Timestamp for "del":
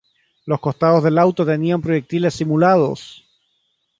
1.03-1.19